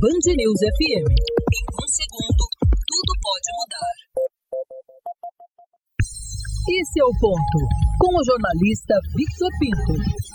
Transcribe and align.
Band 0.00 0.24
News 0.24 0.60
FM. 0.62 1.04
Em 1.04 1.64
um 1.68 1.88
segundo, 1.88 2.44
tudo 2.88 3.12
pode 3.20 3.48
mudar. 3.58 3.94
Esse 6.70 7.00
é 7.00 7.04
o 7.04 7.12
ponto. 7.20 7.58
Com 8.00 8.12
o 8.16 8.24
jornalista 8.24 8.94
Victor 9.16 9.50
Pinto. 9.60 10.27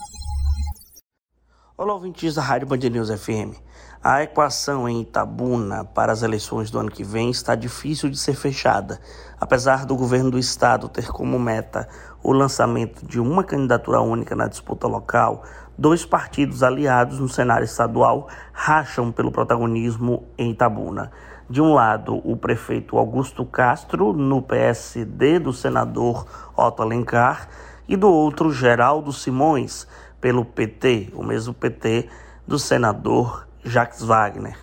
Olá, 1.75 1.95
ouvintes 1.95 2.35
da 2.35 2.41
Rádio 2.43 2.67
Band 2.67 2.77
News 2.77 3.09
FM. 3.09 3.57
A 4.03 4.21
equação 4.21 4.87
em 4.87 5.01
Itabuna 5.01 5.83
para 5.83 6.11
as 6.11 6.21
eleições 6.21 6.69
do 6.69 6.77
ano 6.77 6.91
que 6.91 7.03
vem 7.03 7.31
está 7.31 7.55
difícil 7.55 8.11
de 8.11 8.17
ser 8.17 8.35
fechada, 8.35 9.01
apesar 9.41 9.83
do 9.83 9.95
governo 9.95 10.29
do 10.29 10.37
estado 10.37 10.87
ter 10.87 11.07
como 11.07 11.39
meta 11.39 11.89
o 12.21 12.31
lançamento 12.31 13.03
de 13.07 13.19
uma 13.19 13.43
candidatura 13.43 14.01
única 14.01 14.35
na 14.35 14.47
disputa 14.47 14.85
local. 14.85 15.41
Dois 15.75 16.05
partidos 16.05 16.61
aliados 16.61 17.17
no 17.17 17.27
cenário 17.27 17.65
estadual 17.65 18.27
racham 18.51 19.11
pelo 19.11 19.31
protagonismo 19.31 20.27
em 20.37 20.51
Itabuna. 20.51 21.11
De 21.49 21.59
um 21.59 21.73
lado, 21.73 22.21
o 22.23 22.37
prefeito 22.37 22.99
Augusto 22.99 23.43
Castro, 23.45 24.13
no 24.13 24.43
PSD 24.43 25.39
do 25.39 25.51
senador 25.51 26.27
Otto 26.55 26.83
Alencar, 26.83 27.49
e 27.87 27.95
do 27.95 28.09
outro, 28.09 28.51
Geraldo 28.51 29.11
Simões, 29.11 29.87
pelo 30.21 30.45
PT, 30.45 31.09
o 31.13 31.23
mesmo 31.23 31.53
PT 31.53 32.09
do 32.47 32.57
senador 32.57 33.47
Jacques 33.63 34.01
Wagner. 34.01 34.57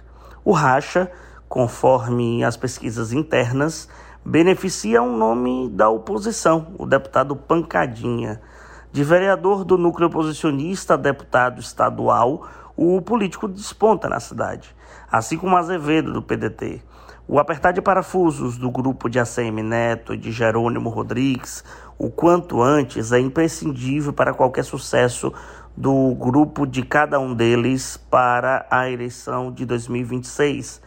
O 0.45 0.53
racha, 0.53 1.11
conforme 1.49 2.43
as 2.45 2.57
pesquisas 2.57 3.13
internas, 3.13 3.89
beneficia 4.25 5.03
um 5.03 5.17
nome 5.17 5.69
da 5.71 5.89
oposição, 5.89 6.75
o 6.79 6.87
deputado 6.87 7.37
Pancadinha. 7.37 8.41
De 8.93 9.05
vereador 9.05 9.65
do 9.65 9.79
núcleo 9.79 10.09
oposicionista 10.09 10.95
a 10.95 10.97
deputado 10.97 11.61
estadual, 11.61 12.49
o 12.83 12.99
político 13.03 13.47
desponta 13.47 14.09
na 14.09 14.19
cidade, 14.19 14.75
assim 15.13 15.37
como 15.37 15.55
Azevedo 15.55 16.15
do 16.15 16.23
PDT. 16.23 16.81
O 17.29 17.39
apertar 17.39 17.73
de 17.73 17.83
parafusos 17.83 18.57
do 18.57 18.71
grupo 18.71 19.07
de 19.11 19.19
ACM 19.21 19.63
Neto 19.63 20.15
e 20.15 20.17
de 20.17 20.33
Jerônimo 20.33 20.89
Rodrigues, 20.89 21.63
o 21.99 22.09
quanto 22.09 22.63
antes 22.63 23.13
é 23.13 23.21
imprescindível 23.21 24.15
para 24.15 24.33
qualquer 24.33 24.65
sucesso 24.65 25.31
do 25.77 26.15
grupo 26.15 26.67
de 26.67 26.83
cada 26.83 27.21
um 27.21 27.35
deles 27.35 27.99
para 28.11 28.67
a 28.71 28.89
eleição 28.89 29.53
de 29.53 29.67
2026. 29.67 30.81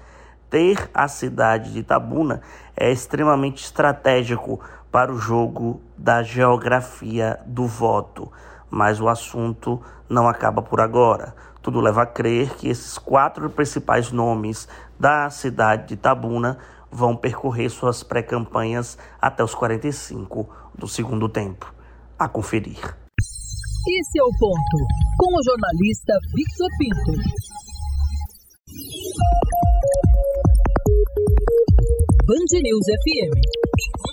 Ter 0.49 0.89
a 0.95 1.07
cidade 1.07 1.73
de 1.73 1.79
Itabuna 1.79 2.41
é 2.75 2.91
extremamente 2.91 3.63
estratégico 3.65 4.59
para 4.91 5.13
o 5.13 5.19
jogo 5.19 5.79
da 5.95 6.23
geografia 6.23 7.39
do 7.45 7.67
voto, 7.67 8.31
mas 8.73 8.99
o 8.99 9.07
assunto 9.07 9.79
não 10.09 10.27
acaba 10.27 10.59
por 10.59 10.81
agora. 10.81 11.35
Tudo 11.61 11.79
leva 11.79 12.01
a 12.01 12.05
crer 12.07 12.55
que 12.55 12.67
esses 12.67 12.97
quatro 12.97 13.47
principais 13.51 14.11
nomes 14.11 14.67
da 14.99 15.29
cidade 15.29 15.89
de 15.89 15.93
Itabuna 15.93 16.57
vão 16.91 17.15
percorrer 17.15 17.69
suas 17.69 18.01
pré-campanhas 18.01 18.97
até 19.21 19.43
os 19.43 19.53
45 19.53 20.49
do 20.73 20.87
segundo 20.87 21.29
tempo. 21.29 21.71
A 22.17 22.27
conferir. 22.27 22.79
Esse 22.79 24.19
é 24.19 24.23
o 24.23 24.31
ponto, 24.39 24.77
com 25.19 25.37
o 25.37 25.43
jornalista 25.43 26.13
Victor 26.33 26.69
Pinto. 26.79 27.13
Band 32.25 32.59
News 32.59 32.85
FM. 33.03 34.12